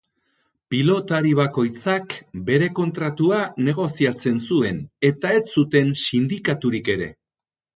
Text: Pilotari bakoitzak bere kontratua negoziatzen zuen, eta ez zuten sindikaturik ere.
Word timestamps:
Pilotari 0.73 1.33
bakoitzak 1.39 2.15
bere 2.47 2.69
kontratua 2.81 3.43
negoziatzen 3.67 4.41
zuen, 4.49 4.81
eta 5.11 5.37
ez 5.41 5.45
zuten 5.57 5.93
sindikaturik 6.07 6.91
ere. 6.97 7.13